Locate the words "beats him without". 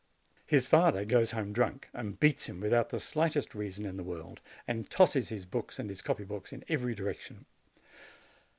2.19-2.89